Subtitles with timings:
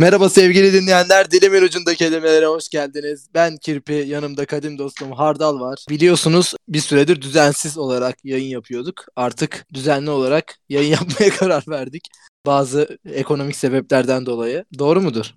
[0.00, 1.30] Merhaba sevgili dinleyenler.
[1.30, 3.28] Dilimin ucunda kelimelere hoş geldiniz.
[3.34, 5.84] Ben Kirpi, yanımda kadim dostum Hardal var.
[5.90, 9.04] Biliyorsunuz bir süredir düzensiz olarak yayın yapıyorduk.
[9.16, 12.08] Artık düzenli olarak yayın yapmaya karar verdik.
[12.46, 14.64] Bazı ekonomik sebeplerden dolayı.
[14.78, 15.34] Doğru mudur?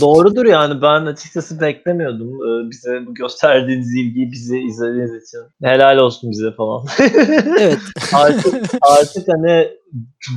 [0.00, 5.40] Doğrudur yani ben açıkçası beklemiyordum ee, bize bu gösterdiğiniz ilgiyi bizi izlediğiniz için.
[5.62, 6.84] Helal olsun bize falan.
[7.60, 7.78] Evet.
[8.12, 9.68] artık, artık hani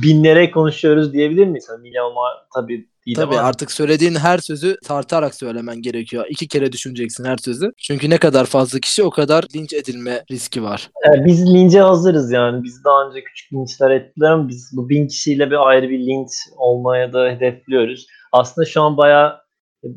[0.02, 1.66] binlere konuşuyoruz diyebilir miyiz?
[1.68, 6.24] Hani milyonlar tabii değil Tabii ama artık söylediğin her sözü tartarak söylemen gerekiyor.
[6.28, 7.72] İki kere düşüneceksin her sözü.
[7.78, 10.90] Çünkü ne kadar fazla kişi o kadar linç edilme riski var.
[11.14, 12.64] e, biz lince hazırız yani.
[12.64, 16.30] Biz daha önce küçük linçler ettiler ama biz bu bin kişiyle bir ayrı bir linç
[16.56, 18.06] olmaya da hedefliyoruz.
[18.32, 19.40] Aslında şu an bayağı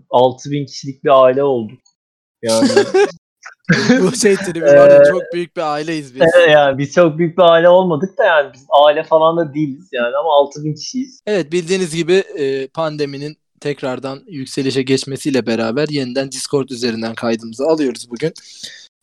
[0.09, 1.79] 6000 kişilik bir aile olduk.
[2.41, 2.69] Yani
[4.01, 6.21] Bu şey tribi var ya çok büyük bir aileyiz biz.
[6.21, 9.89] Evet yani biz çok büyük bir aile olmadık da yani biz aile falan da değiliz
[9.91, 11.21] yani ama 6000 kişiyiz.
[11.25, 18.33] Evet bildiğiniz gibi e, pandeminin tekrardan yükselişe geçmesiyle beraber yeniden Discord üzerinden kaydımızı alıyoruz bugün.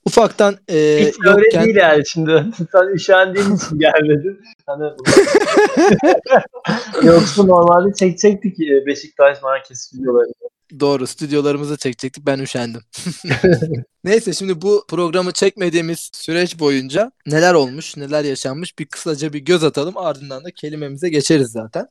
[0.06, 2.44] Ufaktan e, Hiç öyle yokken değil yani şimdi.
[2.72, 4.40] Sen üşendiğin için gelmedin.
[4.66, 4.92] Hani
[7.06, 10.32] Yoksa normalde çekecektik e, Beşiktaş merkez videolarını.
[10.80, 12.80] doğru stüdyolarımızı çekecektik ben üşendim.
[14.04, 19.64] Neyse şimdi bu programı çekmediğimiz süreç boyunca neler olmuş neler yaşanmış bir kısaca bir göz
[19.64, 21.86] atalım ardından da kelimemize geçeriz zaten.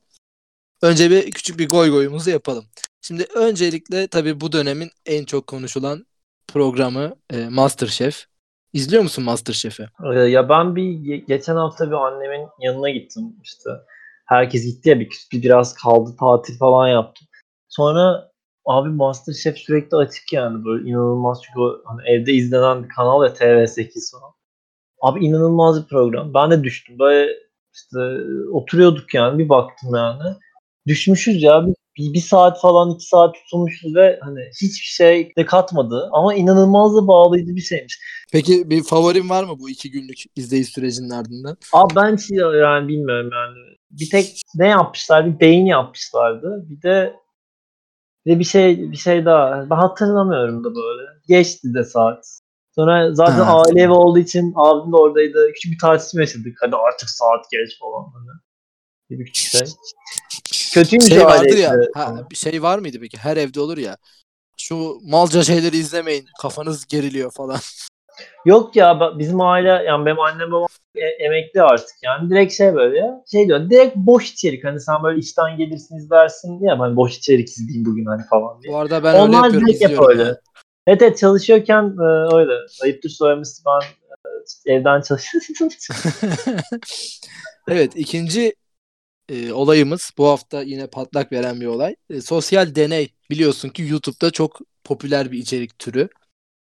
[0.81, 2.66] Önce bir küçük bir goy goyumuzu yapalım.
[3.02, 6.05] Şimdi öncelikle tabii bu dönemin en çok konuşulan
[6.47, 8.25] programı e, Masterchef.
[8.73, 9.88] İzliyor musun Masterchef'i?
[10.13, 13.69] Ee, Ya ben bir ge- geçen hafta bir annemin yanına gittim işte.
[14.25, 17.27] Herkes gitti ya bir, bir biraz kaldı tatil falan yaptım.
[17.69, 18.31] Sonra
[18.66, 23.33] abi Masterchef sürekli açık yani böyle inanılmaz çünkü o hani evde izlenen bir kanal ya
[23.33, 24.33] TV8 falan.
[25.01, 26.33] Abi inanılmaz bir program.
[26.33, 27.00] Ben de düştüm.
[27.00, 27.31] Böyle
[27.73, 28.00] işte
[28.51, 30.35] oturuyorduk yani bir baktım yani.
[30.88, 35.45] Düşmüşüz ya bir, bir, bir saat falan iki saat tutulmuşuz ve hani hiçbir şey de
[35.45, 36.09] katmadı.
[36.11, 38.00] Ama inanılmaz da bağlayıcı bir şeymiş.
[38.31, 41.57] Peki bir favorin var mı bu iki günlük izleyiş sürecinin ardından?
[41.73, 43.75] Abi ben şey yani bilmiyorum yani.
[43.91, 45.25] Bir tek ne yapmışlar?
[45.25, 46.66] Bir beyin yapmışlardı.
[46.69, 47.16] Bir de
[48.25, 49.69] bir de bir şey bir şey daha.
[49.69, 51.09] Ben hatırlamıyorum da böyle.
[51.27, 52.25] Geçti de saat.
[52.75, 53.62] Sonra zaten Ha.
[53.62, 55.51] aile evi olduğu için abim de oradaydı.
[55.53, 56.57] Küçük bir tartışma yaşadık.
[56.62, 58.03] Hadi artık saat geç falan.
[58.13, 58.39] Hani.
[59.09, 59.67] Bir küçük şey.
[60.75, 61.75] Kötüymüş Şey vardır ya.
[61.94, 63.18] Ha, bir şey var mıydı peki?
[63.18, 63.97] Her evde olur ya.
[64.58, 66.25] Şu malca şeyleri izlemeyin.
[66.41, 67.59] Kafanız geriliyor falan.
[68.46, 72.97] Yok ya bizim aile yani benim annem babam e- emekli artık yani direkt şey böyle
[72.97, 77.18] ya şey diyor direkt boş içerik hani sen böyle işten gelirsin izlersin diye hani boş
[77.18, 78.74] içerik izleyeyim bugün hani falan diye.
[78.74, 79.68] Bu arada ben öyle Onlar yapıyorum.
[79.68, 80.24] direkt hep öyle.
[80.24, 80.36] yani.
[80.88, 82.53] Evet evet çalışıyorken e, öyle.
[82.84, 83.81] Ayıptır söylemesi ben
[84.72, 85.69] e, evden çalışıyorum.
[87.68, 88.53] evet ikinci
[89.30, 91.96] e, olayımız bu hafta yine patlak veren bir olay.
[92.09, 96.09] E, sosyal deney biliyorsun ki YouTube'da çok popüler bir içerik türü.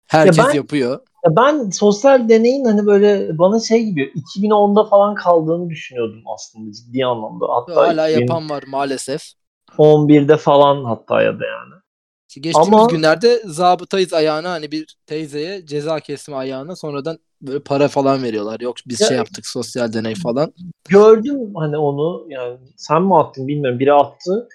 [0.08, 1.00] Herkes ben- yapıyor.
[1.26, 7.06] Ya ben sosyal deneyin hani böyle bana şey gibi 2010'da falan kaldığını düşünüyordum aslında ciddi
[7.06, 7.46] anlamda.
[7.50, 9.22] Hatta Hala yapan var maalesef.
[9.72, 11.74] 2011'de falan hatta ya da yani.
[12.42, 17.20] Geçtiğimiz Ama- günlerde zabıtayız ayağına hani bir teyzeye ceza kesme ayağına sonradan
[17.66, 18.60] para falan veriyorlar.
[18.60, 20.54] Yok biz Ya- şey yaptık sosyal deney falan.
[20.90, 24.48] Gördüm hani onu yani sen mi attın bilmiyorum biri attı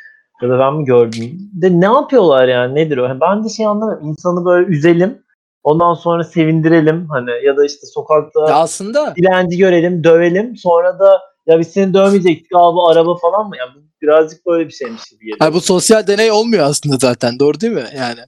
[0.43, 1.51] ya da ben mi gördüm.
[1.53, 3.05] De ne yapıyorlar yani nedir o?
[3.05, 4.09] Yani ben de şey anlamıyorum.
[4.09, 5.23] İnsanı böyle üzelim
[5.65, 10.57] ondan sonra sevindirelim hani ya da işte sokakta Ya aslında dilenci görelim, dövelim.
[10.57, 13.57] Sonra da ya biz seni dövmeyecektik abi araba falan mı?
[13.57, 13.71] Yani
[14.03, 15.39] birazcık böyle bir şeymiş gibi geliyor.
[15.41, 17.39] ha, bu sosyal deney olmuyor aslında zaten.
[17.39, 17.89] Doğru değil mi?
[17.97, 18.21] Yani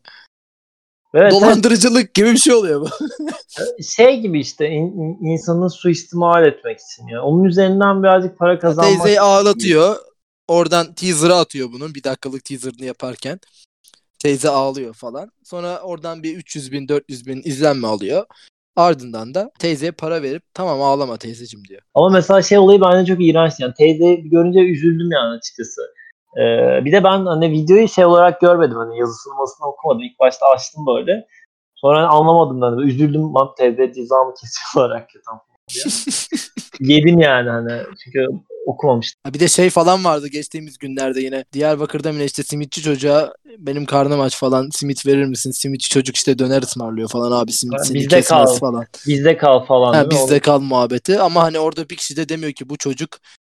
[1.15, 2.89] Evet, dolandırıcılık gibi bir şey oluyor bu.
[3.59, 7.23] evet, şey gibi işte in- in- insanı suistimal etmek için ya.
[7.23, 8.93] Onun üzerinden birazcık para kazanmak.
[8.93, 9.97] Teyzeyi ağlatıyor.
[10.49, 11.95] Oradan teaser'ı atıyor bunun.
[11.95, 13.41] Bir dakikalık teaser'ını yaparken.
[14.19, 15.31] Teyze ağlıyor falan.
[15.45, 18.27] Sonra oradan bir 300 bin 400 bin izlenme alıyor.
[18.77, 21.83] Ardından da teyzeye para verip tamam ağlama teyzecim diyor.
[21.95, 23.53] Ama mesela şey olayı bence çok iğrenç.
[23.59, 25.83] Yani teyze görünce üzüldüm yani açıkçası.
[26.37, 28.77] Ee, bir de ben hani videoyu şey olarak görmedim.
[28.77, 30.03] Hani yazısını masını okumadım.
[30.03, 31.27] İlk başta açtım böyle.
[31.75, 32.79] Sonra hani anlamadım ben.
[32.79, 32.83] de.
[32.83, 35.41] Üzüldüm lan teyze ceza mı kesiyor olarak ya tam
[35.75, 35.85] diye.
[36.97, 37.83] Yedim yani hani.
[38.05, 38.27] Çünkü
[38.67, 39.21] okumamıştım.
[39.25, 41.45] Ha bir de şey falan vardı geçtiğimiz günlerde yine.
[41.53, 45.51] Diyarbakır'da mı ne işte simitçi çocuğa benim karnım aç falan simit verir misin?
[45.51, 48.47] Simitçi çocuk işte döner ısmarlıyor falan abi simit seni bizde kal.
[48.47, 48.87] falan.
[49.07, 49.95] Bizde kal falan.
[49.95, 53.11] Ha, bizde kal muhabbeti ama hani orada bir kişi de demiyor ki bu çocuk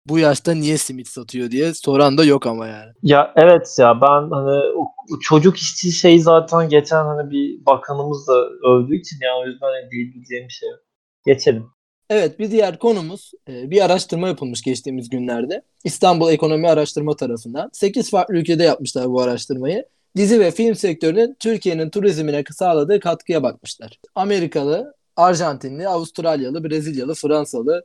[0.06, 2.92] bu yaşta niye simit satıyor diye soran da yok ama yani.
[3.02, 8.28] Ya evet ya ben hani o, o çocuk işçi şeyi zaten geçen hani bir bakanımız
[8.28, 10.80] da övdüğü için ya o yüzden hani diyebileceğim bir şey yok.
[11.26, 11.66] Geçelim.
[12.10, 15.62] Evet bir diğer konumuz e, bir araştırma yapılmış geçtiğimiz günlerde.
[15.84, 17.70] İstanbul Ekonomi Araştırma tarafından.
[17.72, 19.86] 8 farklı ülkede yapmışlar bu araştırmayı.
[20.16, 23.98] Dizi ve film sektörünün Türkiye'nin turizmine sağladığı katkıya bakmışlar.
[24.14, 27.84] Amerikalı, Arjantinli, Avustralyalı, Brezilyalı, Fransalı,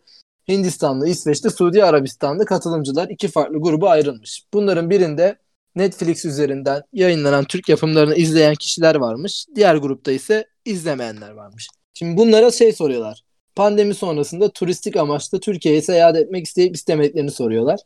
[0.49, 4.43] Hindistanlı, İsveçli, Suudi Arabistanlı katılımcılar iki farklı gruba ayrılmış.
[4.53, 5.35] Bunların birinde
[5.75, 9.45] Netflix üzerinden yayınlanan Türk yapımlarını izleyen kişiler varmış.
[9.55, 11.67] Diğer grupta ise izlemeyenler varmış.
[11.93, 13.21] Şimdi bunlara şey soruyorlar.
[13.55, 17.79] Pandemi sonrasında turistik amaçlı Türkiye'ye seyahat etmek isteyip istemediklerini soruyorlar.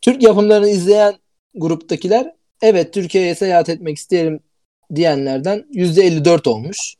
[0.00, 1.14] Türk yapımlarını izleyen
[1.54, 4.40] gruptakiler evet Türkiye'ye seyahat etmek isterim
[4.94, 6.94] diyenlerden %54 olmuş.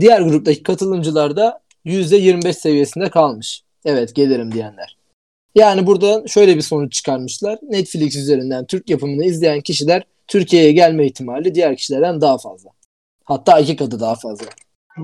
[0.00, 3.65] Diğer gruptaki katılımcılar da %25 seviyesinde kalmış.
[3.86, 4.96] Evet gelirim diyenler.
[5.54, 7.58] Yani burada şöyle bir sonuç çıkarmışlar.
[7.62, 12.70] Netflix üzerinden Türk yapımını izleyen kişiler Türkiye'ye gelme ihtimali diğer kişilerden daha fazla.
[13.24, 14.46] Hatta iki katı daha fazla.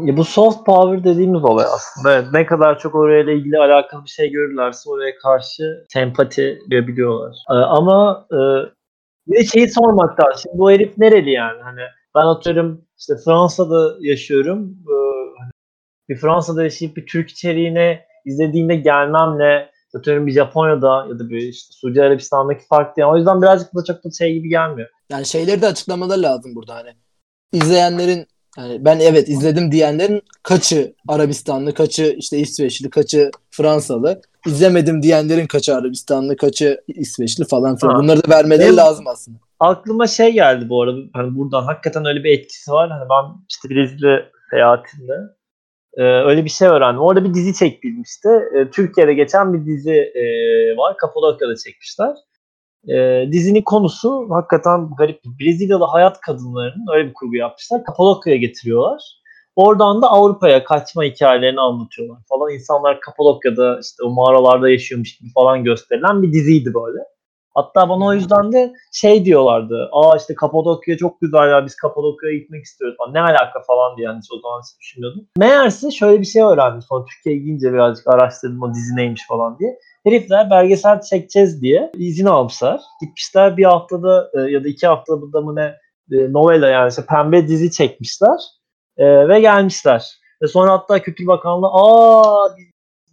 [0.04, 2.14] Ya bu soft power dediğimiz olay aslında.
[2.14, 7.36] Evet, ne kadar çok orayla ilgili alakalı bir şey görürlerse oraya karşı sempati duyabiliyorlar.
[7.50, 8.38] Ee, ama e,
[9.26, 10.40] bir de şeyi sormak lazım.
[10.42, 11.62] Şimdi bu herif nereli yani?
[11.62, 11.80] Hani
[12.14, 14.76] ben atıyorum işte Fransa'da yaşıyorum.
[15.38, 15.50] Hani
[16.08, 21.72] bir Fransa'da yaşayıp bir Türk içeriğine izlediğimde gelmemle atıyorum bir Japonya'da ya da bir işte
[21.72, 23.08] Suudi Arabistan'daki fark değil.
[23.08, 24.88] O yüzden birazcık da çok da şey gibi gelmiyor.
[25.10, 26.90] Yani şeyleri de açıklamaları lazım burada hani.
[27.52, 28.26] İzleyenlerin
[28.58, 34.20] yani ben evet izledim diyenlerin kaçı Arabistanlı, kaçı işte İsveçli, kaçı Fransalı.
[34.46, 37.92] İzlemedim diyenlerin kaçı Arabistanlı, kaçı İsveçli falan filan.
[37.92, 37.98] Ha.
[37.98, 39.38] Bunları da vermeleri Benim lazım aslında.
[39.60, 40.98] Aklıma şey geldi bu arada.
[41.12, 42.90] Hani buradan hakikaten öyle bir etkisi var.
[42.90, 45.12] Hani ben işte Brezilya seyahatinde
[45.96, 47.02] e, öyle bir şey öğrendim.
[47.02, 48.28] Orada bir dizi çekilmişti.
[48.28, 50.24] E, Türkiye'de geçen bir dizi e,
[50.76, 50.96] var.
[50.96, 52.14] Kapadokya'da çekmişler.
[52.88, 55.20] E, dizinin konusu hakikaten garip.
[55.40, 57.84] Brezilyalı hayat kadınlarının öyle bir kurgu yapmışlar.
[57.84, 59.22] Kapadokya'ya getiriyorlar.
[59.56, 62.52] Oradan da Avrupa'ya kaçma hikayelerini anlatıyorlar falan.
[62.52, 66.98] İnsanlar Kapadokya'da işte o mağaralarda yaşıyormuş gibi falan gösterilen bir diziydi böyle.
[67.54, 69.88] Hatta bana o yüzden de şey diyorlardı.
[69.92, 73.14] Aa işte Kapadokya çok güzel ya biz Kapadokya'ya gitmek istiyoruz falan.
[73.14, 75.26] Ne alaka falan diye yani o zaman hiç düşünmüyordum.
[75.38, 76.82] Meğerse şöyle bir şey öğrendim.
[76.82, 79.78] Sonra Türkiye'ye gidince birazcık araştırdım o dizi neymiş falan diye.
[80.04, 82.80] Herifler belgesel çekeceğiz diye izin almışlar.
[83.00, 85.74] Gitmişler bir haftada e, ya da iki haftada mı ne
[86.12, 88.40] e, novela yani işte pembe dizi çekmişler.
[88.96, 90.22] E, ve gelmişler.
[90.42, 92.48] Ve sonra hatta Kültür Bakanlığı aa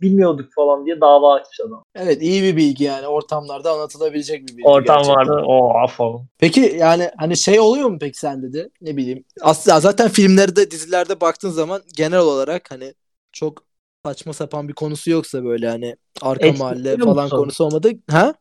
[0.02, 1.84] bilmiyorduk falan diye dava açmış adam.
[1.96, 4.68] Evet iyi bir bilgi yani ortamlarda anlatılabilecek bir bilgi.
[4.68, 5.16] Ortam gerçekten.
[5.16, 6.26] vardı o falan.
[6.40, 9.24] Peki yani hani şey oluyor mu peki sende de ne bileyim.
[9.42, 12.94] Aslında zaten filmlerde dizilerde baktığın zaman genel olarak hani
[13.32, 13.64] çok
[14.06, 17.38] saçma sapan bir konusu yoksa böyle hani arka Etkileniyor mahalle falan musun?
[17.38, 17.92] konusu olmadı.
[18.10, 18.34] Ha?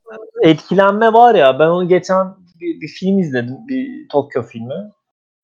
[0.42, 3.56] Etkilenme var ya ben onu geçen bir, bir film izledim.
[3.68, 4.90] Bir Tokyo filmi.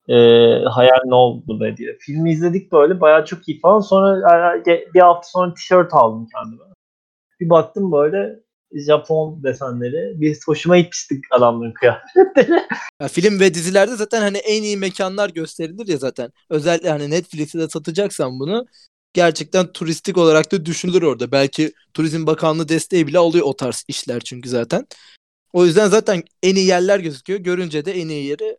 [0.09, 1.97] Ee, Hayal ne oldu be diye.
[1.99, 3.79] Filmi izledik böyle bayağı çok iyi falan.
[3.79, 4.63] Sonra
[4.93, 6.63] bir hafta sonra tişört aldım kendime.
[7.39, 8.39] Bir baktım böyle
[8.73, 10.21] Japon desenleri.
[10.21, 12.61] Bir hoşuma gitmişti adamların kıyafetleri.
[13.01, 16.31] Ya film ve dizilerde zaten hani en iyi mekanlar gösterilir ya zaten.
[16.49, 18.65] Özellikle hani Netflix'te de satacaksan bunu
[19.13, 21.31] gerçekten turistik olarak da düşünülür orada.
[21.31, 24.87] Belki Turizm Bakanlığı desteği bile alıyor o tarz işler çünkü zaten.
[25.53, 27.39] O yüzden zaten en iyi yerler gözüküyor.
[27.39, 28.57] Görünce de en iyi yeri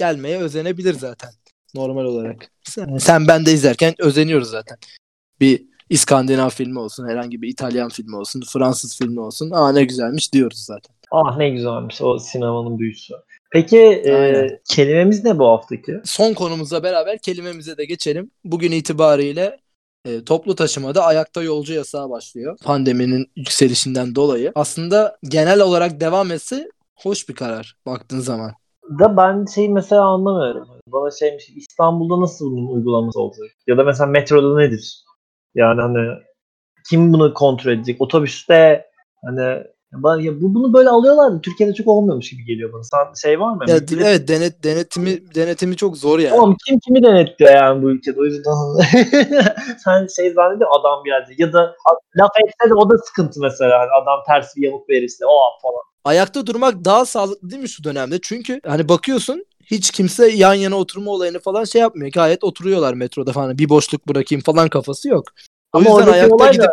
[0.00, 1.30] gelmeye özenebilir zaten
[1.74, 2.50] normal olarak.
[2.64, 4.78] Sen, sen ben de izlerken özeniyoruz zaten.
[5.40, 9.50] Bir İskandinav filmi olsun, herhangi bir İtalyan filmi olsun, Fransız filmi olsun.
[9.50, 10.96] Aa ne güzelmiş diyoruz zaten.
[11.10, 13.14] Ah ne güzelmiş o sinemanın büyüsü.
[13.52, 16.00] Peki e, kelimemiz ne bu haftaki?
[16.04, 18.30] Son konumuzla beraber kelimemize de geçelim.
[18.44, 19.60] Bugün itibariyle
[20.06, 22.58] e, toplu taşımada ayakta yolcu yasağı başlıyor.
[22.64, 24.52] Pandeminin yükselişinden dolayı.
[24.54, 28.59] Aslında genel olarak devam etse hoş bir karar baktığın zaman.
[28.98, 30.68] Da ben şey mesela anlamıyorum.
[30.86, 33.50] Bana şeymiş İstanbul'da nasıl bunun uygulaması olacak?
[33.66, 35.04] Ya da mesela metroda nedir?
[35.54, 36.18] Yani hani
[36.90, 38.00] kim bunu kontrol edecek?
[38.00, 38.86] Otobüste
[39.24, 39.64] hani
[40.20, 42.82] ya bu bunu böyle alıyorlar Türkiye'de çok olmuyormuş gibi geliyor bana.
[42.82, 43.64] Sen şey var mı?
[43.68, 46.30] Ya, bir evet denet denetimi denetimi çok zor yani.
[46.30, 48.52] Tamam kim kimi denetliyor yani bu ülkede o yüzden
[49.84, 51.76] sen şey zannediyor adam geldi ya da
[52.16, 55.89] laf etse de o da sıkıntı mesela yani adam ters bir yamuk verirse o falan.
[56.04, 58.18] Ayakta durmak daha sağlıklı değil mi şu dönemde?
[58.22, 62.12] Çünkü hani bakıyorsun hiç kimse yan yana oturma olayını falan şey yapmıyor.
[62.12, 63.58] Gayet oturuyorlar metroda falan.
[63.58, 65.24] Bir boşluk bırakayım falan kafası yok.
[65.72, 66.70] O Ama yüzden ayakta gidip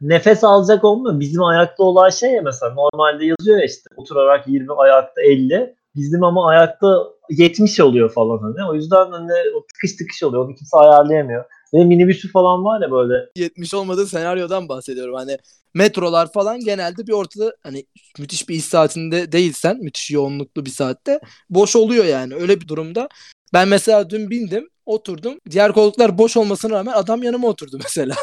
[0.00, 1.20] nefes alacak olmuyor.
[1.20, 5.76] Bizim ayakta olan şey ya mesela normalde yazıyor ya işte oturarak 20 ayakta 50.
[5.96, 6.86] Bizim ama ayakta
[7.30, 8.70] 70 oluyor falan hani.
[8.70, 10.44] O yüzden hani o tıkış tıkış oluyor.
[10.44, 11.44] Onu kimse ayarlayamıyor.
[11.74, 13.14] Ve minibüsü falan var ya böyle.
[13.36, 15.14] 70 olmadığı senaryodan bahsediyorum.
[15.14, 15.38] Hani
[15.74, 17.86] metrolar falan genelde bir ortada hani
[18.18, 22.34] müthiş bir iş saatinde değilsen müthiş yoğunluklu bir saatte boş oluyor yani.
[22.34, 23.08] Öyle bir durumda
[23.52, 25.38] ben mesela dün bindim oturdum.
[25.50, 28.14] Diğer koltuklar boş olmasına rağmen adam yanıma oturdu mesela.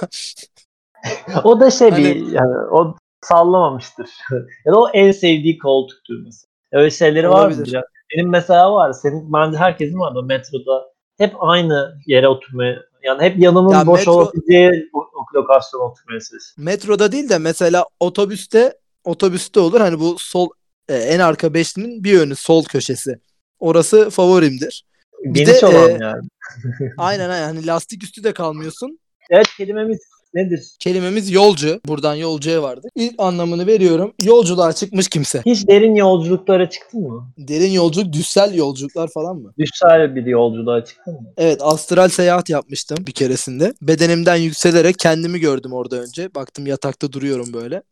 [1.44, 4.10] o da şey Hani- bir yani o sallamamıştır.
[4.66, 6.53] ya da o en sevdiği koltuktur mesela.
[6.74, 7.54] Öyle şeyleri var mı?
[7.54, 7.72] Olabilir.
[7.72, 7.84] biraz?
[8.14, 8.94] Benim mesela var.
[8.94, 10.86] Senin bence herkesin var da metroda
[11.18, 14.90] hep aynı yere oturmaya yani hep yanımın Ya boş metro- olabileceği
[15.36, 16.64] lokasyona oturmaya çalışıyorum.
[16.66, 19.82] Metroda değil de mesela otobüste otobüste olur.
[19.82, 20.50] Hani bu sol
[20.90, 23.20] e, en arka beşlinin bir yönü sol köşesi.
[23.60, 24.86] Orası favorimdir.
[25.24, 26.28] Bir Geniş de, olan e, yani.
[26.98, 27.46] Aynen aynen.
[27.46, 29.00] Hani lastik üstü de kalmıyorsun.
[29.30, 30.00] Evet kelimemiz
[30.34, 30.76] nedir?
[30.80, 31.82] Kelimemiz yolcu.
[31.88, 32.88] Buradan yolcuya vardı.
[32.96, 34.14] İlk anlamını veriyorum.
[34.22, 35.42] Yolculuğa çıkmış kimse.
[35.46, 37.28] Hiç derin yolculuklara çıktın mı?
[37.38, 39.54] Derin yolculuk, düssel yolculuklar falan mı?
[39.60, 41.34] Düşsel bir yolculuğa çıktın mı?
[41.38, 43.74] Evet, astral seyahat yapmıştım bir keresinde.
[43.82, 46.36] Bedenimden yükselerek kendimi gördüm orada önce.
[46.36, 47.84] Baktım yatakta duruyorum böyle.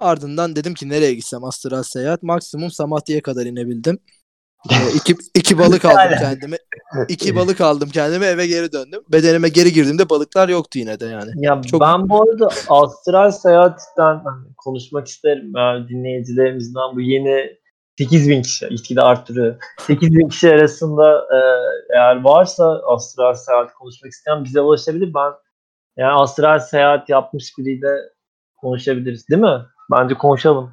[0.00, 2.22] Ardından dedim ki nereye gitsem astral seyahat.
[2.22, 3.98] Maksimum Samatya'ya kadar inebildim.
[4.70, 6.56] Ee, iki, iki balık aldım kendime.
[7.08, 9.02] İki balık aldım kendime eve geri döndüm.
[9.12, 11.30] Bedenime geri girdiğimde balıklar yoktu yine de yani.
[11.36, 15.52] Ya Çok- ben bu arada astral seyahatten hani konuşmak isterim.
[15.56, 17.56] Yani dinleyicilerimizden bu yeni
[17.98, 19.56] 8000 kişi, gitgide arttırıyor.
[19.80, 21.38] 8000 kişi arasında e,
[21.96, 25.14] eğer varsa astral seyahat konuşmak isteyen bize ulaşabilir.
[25.14, 25.32] Ben
[25.96, 27.88] yani astral seyahat yapmış biriyle
[28.56, 29.60] konuşabiliriz değil mi?
[29.90, 30.72] Bence konuşalım.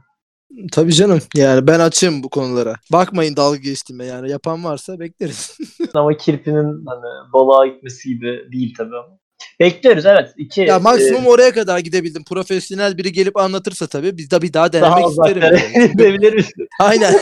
[0.72, 1.20] Tabii canım.
[1.36, 2.76] Yani ben açığım bu konulara.
[2.92, 4.32] Bakmayın dalga geçtiğime yani.
[4.32, 5.58] Yapan varsa bekleriz.
[5.94, 9.22] Ama kirpinin hani balığa gitmesi gibi değil tabii ama.
[9.60, 10.30] Bekliyoruz evet.
[10.38, 12.24] İki, ya maksimum e, oraya kadar gidebildim.
[12.24, 15.38] Profesyonel biri gelip anlatırsa tabii biz de bir daha daha denemek isterim.
[15.38, 15.92] uzaklara yani.
[15.92, 16.52] gidebiliriz.
[16.80, 17.20] Aynen.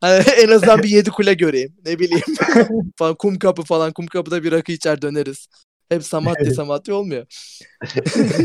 [0.00, 1.74] Hani en azından bir yedi kule göreyim.
[1.86, 2.24] Ne bileyim.
[2.98, 3.92] falan, kum kapı falan.
[3.92, 5.48] Kum kapıda bir rakı içer döneriz.
[5.88, 7.26] Hep samatya samatya olmuyor.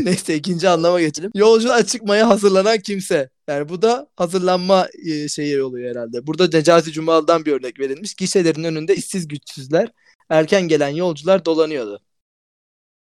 [0.02, 1.30] Neyse ikinci anlama geçelim.
[1.34, 3.28] Yolculuğa çıkmaya hazırlanan kimse.
[3.48, 4.88] Yani bu da hazırlanma
[5.28, 6.26] şeyi oluyor herhalde.
[6.26, 8.14] Burada Necati Cumalı'dan bir örnek verilmiş.
[8.14, 9.88] Gişelerin önünde işsiz güçsüzler,
[10.28, 12.00] erken gelen yolcular dolanıyordu.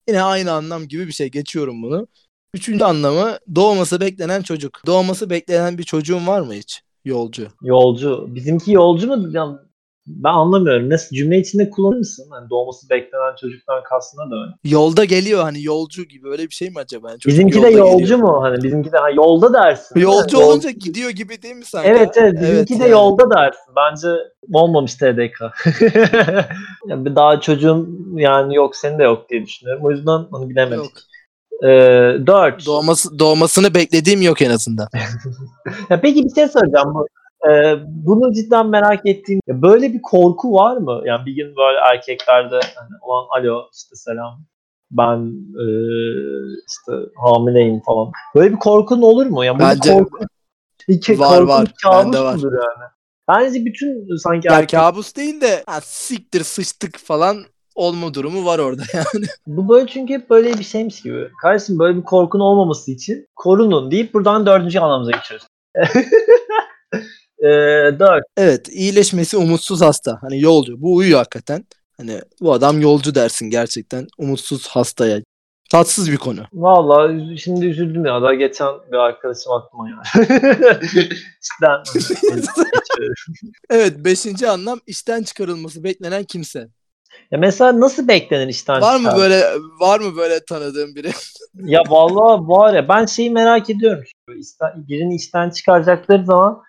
[0.09, 1.31] Yine aynı anlam gibi bir şey.
[1.31, 2.07] Geçiyorum bunu.
[2.55, 4.83] Üçüncü anlamı doğması beklenen çocuk.
[4.87, 6.83] Doğması beklenen bir çocuğun var mı hiç?
[7.05, 7.49] Yolcu.
[7.63, 8.27] Yolcu.
[8.29, 9.33] Bizimki yolcu mu?
[10.07, 10.91] Ben anlamıyorum.
[10.91, 12.27] Nasıl cümle içinde kullanır mısın?
[12.31, 14.53] Hani doğması beklenen çocuktan kastına da öyle.
[14.65, 17.11] Yolda geliyor hani yolcu gibi öyle bir şey mi acaba?
[17.11, 18.19] Yani Bizimki de yolcu geliyor.
[18.19, 18.43] mu?
[18.43, 20.01] Hani bizimki de ha, yolda dersin.
[20.01, 21.89] Yolcu Yol- olunca gidiyor gibi değil mi sanki?
[21.89, 22.91] Evet evet bizimki de yani.
[22.93, 23.73] yolda dersin.
[23.77, 24.09] Bence
[24.53, 25.41] olmamış TDK.
[26.87, 29.85] yani daha çocuğun yani yok senin de yok diye düşünüyorum.
[29.85, 30.85] O yüzden onu bilemedik.
[30.85, 30.93] Yok.
[31.65, 31.69] Ee,
[32.27, 32.67] dört.
[32.67, 34.89] Doğması, doğmasını beklediğim yok en azından.
[35.91, 36.95] Ya peki bir şey soracağım.
[36.95, 37.07] Bu,
[37.51, 39.41] e, bunu cidden merak ettiğim.
[39.47, 41.03] ya böyle bir korku var mı?
[41.05, 44.45] Yani bir gün böyle erkeklerde hani olan alo işte selam
[44.91, 45.19] ben
[45.65, 45.67] e,
[46.69, 48.13] işte hamileyim falan.
[48.35, 49.45] Böyle bir korkun olur mu?
[49.45, 50.19] Yani Bence korku,
[50.89, 52.05] bir var, korku var.
[52.05, 52.39] Bende var.
[52.43, 52.91] yani?
[53.29, 57.37] Bence bütün sanki Ya erkek kabus değil de ha, siktir sıçtık falan
[57.75, 59.27] olma durumu var orada yani.
[59.47, 61.31] bu böyle çünkü hep böyle bir şeymiş gibi.
[61.43, 65.47] Kardeşim böyle bir korkun olmaması için korunun deyip buradan dördüncü anlamıza geçiyoruz.
[67.43, 67.49] e,
[67.99, 68.25] dört.
[68.37, 70.19] Evet iyileşmesi umutsuz hasta.
[70.21, 70.83] Hani yolcu.
[70.83, 71.65] Bu uyuyor hakikaten.
[71.97, 74.07] Hani bu adam yolcu dersin gerçekten.
[74.19, 75.21] Umutsuz hastaya.
[75.71, 76.41] Tatsız bir konu.
[76.53, 78.23] Vallahi üz- şimdi üzüldüm ya.
[78.23, 80.29] Daha geçen bir arkadaşım aklıma yani.
[81.43, 82.05] İşten.
[83.71, 86.69] Evet beşinci anlam işten çıkarılması beklenen kimse.
[87.31, 89.45] ya mesela nasıl beklenir işten Var mı böyle
[89.81, 91.11] var mı böyle tanıdığın biri?
[91.55, 94.05] Ya vallahi var ya ben şeyi merak ediyorum.
[94.39, 96.63] İşten, birini işten çıkaracakları zaman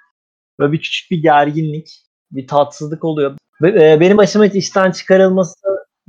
[0.59, 3.37] böyle bir küçük bir gerginlik, bir tatsızlık oluyor.
[3.61, 5.55] Ve, e, benim başıma hiç işten çıkarılması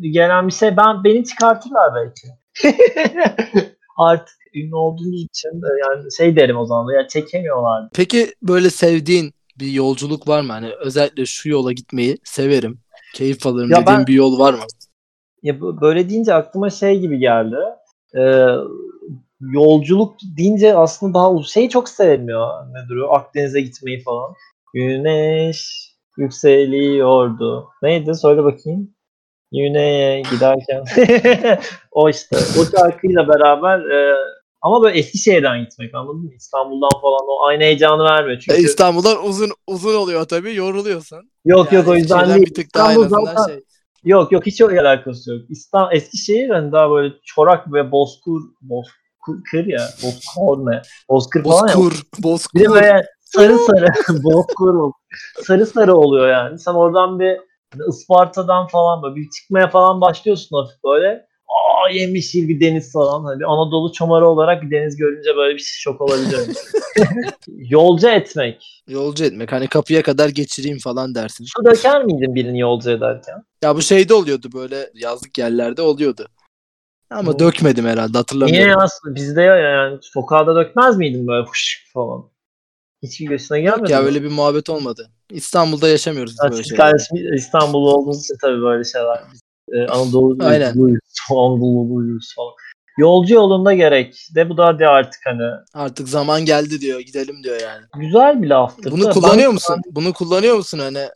[0.00, 0.76] gelen bir şey.
[0.76, 2.28] Ben beni çıkartırlar belki.
[3.96, 7.88] Artık ünlü olduğumuz için yani şey derim o zaman ya çekemiyorlar.
[7.94, 10.52] Peki böyle sevdiğin bir yolculuk var mı?
[10.52, 12.78] Hani özellikle şu yola gitmeyi severim.
[13.14, 14.60] Keyif alırım Ya dediğin ben- bir yol var mı?
[15.42, 17.56] Ya böyle deyince aklıma şey gibi geldi.
[18.16, 18.46] Ee,
[19.52, 22.66] yolculuk deyince aslında daha uz- şey çok severim ya.
[22.72, 23.12] Nedir o?
[23.14, 24.34] Akdeniz'e gitmeyi falan.
[24.74, 27.68] Güneş yükseliyordu.
[27.82, 28.14] Neydi?
[28.14, 28.94] Söyle bakayım.
[29.52, 30.84] Güney'e giderken.
[31.90, 32.36] o işte.
[32.36, 34.14] O şarkıyla beraber e,
[34.62, 36.30] ama böyle Eskişehir'den gitmek anladın mı?
[36.36, 38.36] İstanbul'dan falan o aynı heyecanı vermiyor.
[38.36, 41.30] E, Çünkü İstanbul'dan uzun uzun oluyor tabii yoruluyorsun.
[41.44, 42.46] yok yok o Yani yüzden değil.
[42.46, 43.60] bir tık daha İstanbul zaten şey.
[44.04, 45.42] Yok yok hiç öyle alakası yok.
[45.50, 48.40] İstanbul, Eskişehir hani daha böyle çorak ve bozkur,
[49.28, 49.88] bozkır ya.
[50.02, 50.82] Bozkır ne?
[51.08, 51.74] Bozkır falan ya.
[52.22, 53.86] Bozkur, Bir de böyle sarı sarı
[54.22, 54.92] bozkur ol-
[55.46, 56.58] sarı sarı oluyor yani.
[56.58, 57.40] Sen oradan bir
[57.88, 61.26] Isparta'dan falan böyle bir çıkmaya falan başlıyorsun hafif böyle.
[61.48, 63.24] Aa yemyeşil bir deniz falan.
[63.24, 66.52] Hani bir Anadolu çomarı olarak bir deniz görünce böyle bir şok olabiliyorum.
[67.48, 68.82] Yolcu etmek.
[68.88, 69.52] Yolcu etmek.
[69.52, 71.44] Hani kapıya kadar geçireyim falan dersin.
[71.56, 73.42] Su döker miydin birini yolcu ederken?
[73.62, 76.26] Ya bu şeyde oluyordu böyle yazlık yerlerde oluyordu.
[77.14, 78.70] Ama Bu- dökmedim herhalde Niye hatırlamıyorum.
[78.80, 79.14] ya?
[79.14, 82.24] Bizde ya yani sokağa dökmez miydin böyle fış falan?
[83.02, 84.06] Hiç göğsüne gelmedi Ya mi?
[84.06, 85.10] öyle bir muhabbet olmadı.
[85.30, 86.76] İstanbul'da yaşamıyoruz biz Ha, böyle şeyler.
[86.76, 89.18] kardeşim İstanbullu olduğunuz için tabii böyle şeyler.
[89.32, 89.40] Biz
[89.72, 91.00] e, Anadolu'luyuz.
[91.30, 92.52] Anadolu'luyuz falan.
[92.98, 94.14] Yolcu yolunda gerek.
[94.34, 95.42] De bu da hadi artık hani.
[95.74, 97.00] Artık zaman geldi diyor.
[97.00, 97.82] Gidelim diyor yani.
[97.96, 98.90] Güzel bir laftır.
[98.90, 99.10] Bunu da.
[99.10, 99.76] kullanıyor Ben- musun?
[99.90, 101.08] Bunu kullanıyor musun hani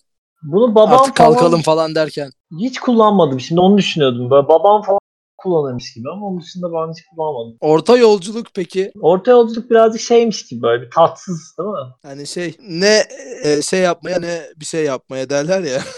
[0.42, 2.30] Bunu babam artık falan kalkalım falan derken?
[2.60, 3.40] hiç kullanmadım.
[3.40, 4.30] Şimdi onu düşünüyordum.
[4.30, 4.98] Böyle babam falan
[5.38, 7.56] kullanırmış gibi ama onun dışında ben hiç kullanmadım.
[7.60, 11.94] Orta yolculuk peki Orta yolculuk birazcık şeymiş gibi böyle bir tatsız değil mi?
[12.02, 13.02] hani şey ne
[13.44, 15.80] e, şey yapmaya ne bir şey yapmaya derler ya.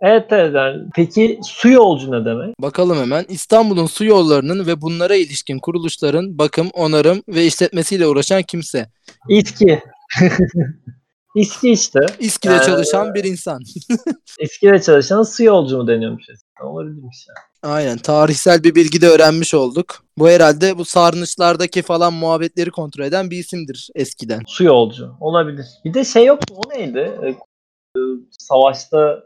[0.00, 0.54] Evet evet.
[0.54, 0.82] Yani.
[0.94, 2.62] Peki su yolcu ne demek?
[2.62, 3.24] Bakalım hemen.
[3.28, 8.90] İstanbul'un su yollarının ve bunlara ilişkin kuruluşların bakım, onarım ve işletmesiyle uğraşan kimse.
[9.28, 9.82] İSKİ.
[11.36, 12.00] İSKİ işte.
[12.18, 13.62] İSKİ'de Ee, çalışan bir insan.
[14.40, 16.24] İSKİ'de çalışan su yolcu mu deniyormuş?
[16.62, 17.72] Olabilirmiş yani.
[17.74, 17.98] Aynen.
[17.98, 20.04] Tarihsel bir bilgi de öğrenmiş olduk.
[20.18, 24.42] Bu herhalde bu sarnıçlardaki falan muhabbetleri kontrol eden bir isimdir eskiden.
[24.46, 25.14] Su yolcu.
[25.20, 25.66] Olabilir.
[25.84, 26.56] Bir de şey yok mu?
[26.66, 27.18] O neydi?
[27.22, 28.00] Ee, e,
[28.30, 29.22] Savaşta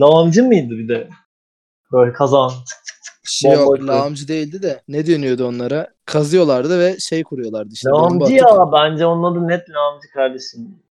[0.00, 1.08] lağımcı mıydı bir de?
[1.92, 2.52] Böyle kazan.
[3.24, 4.82] Şey yok, lağımcı değildi de.
[4.88, 5.88] Ne deniyordu onlara?
[6.04, 7.90] Kazıyorlardı ve şey kuruyorlardı işte.
[7.90, 8.72] Lağımcı ya.
[8.72, 10.84] Bence onun adı net lağımcı kardeşim.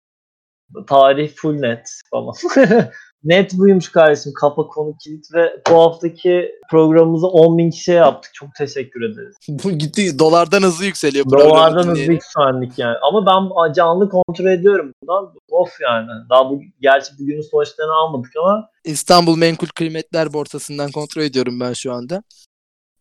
[0.87, 2.33] Tarih full net falan.
[3.23, 4.33] net buymuş kardeşim.
[4.41, 8.31] Kapa konu kilit ve bu haftaki programımızı 10 bin kişiye yaptık.
[8.33, 9.35] Çok teşekkür ederiz.
[9.63, 11.25] Bu gitti dolardan hızlı yükseliyor.
[11.29, 12.97] Dolardan hızlı yükseldik yani.
[13.01, 15.33] Ama ben canlı kontrol ediyorum buradan.
[15.49, 16.07] Of yani.
[16.29, 21.93] Daha bu, gerçi bugünün sonuçlarını almadık ama İstanbul Menkul Kıymetler Borsası'ndan kontrol ediyorum ben şu
[21.93, 22.23] anda.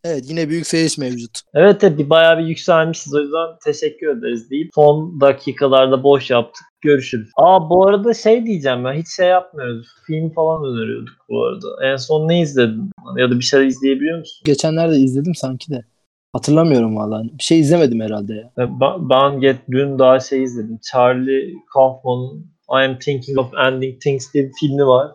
[0.05, 1.41] Evet yine büyük yükseliş mevcut.
[1.55, 3.15] evet evet bir bayağı bir yükselmişiz.
[3.15, 6.65] O yüzden teşekkür ederiz deyip son dakikalarda boş yaptık.
[6.81, 7.31] Görüşürüz.
[7.37, 9.87] Aa bu arada şey diyeceğim ben hiç şey yapmıyoruz.
[10.07, 11.93] Film falan öneriyorduk bu arada.
[11.93, 12.91] En son ne izledin?
[13.17, 14.43] Ya da bir şeyler izleyebiliyor musun?
[14.45, 15.85] Geçenlerde izledim sanki de.
[16.33, 17.31] Hatırlamıyorum vallahi.
[17.39, 18.53] Bir şey izlemedim herhalde ya.
[18.59, 20.79] Ben, ben get, dün daha şey izledim.
[20.93, 25.11] Charlie Kaufman'ın I Am Thinking of Ending Things diye bir filmi var.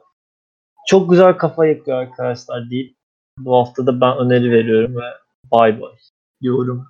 [0.88, 2.97] Çok güzel kafa yakıyor arkadaşlar deyip
[3.38, 5.06] bu hafta da ben öneri veriyorum ve
[5.52, 5.92] bay bay
[6.42, 6.88] diyorum.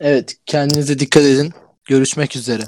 [0.00, 1.52] Evet kendinize dikkat edin.
[1.84, 2.62] Görüşmek üzere.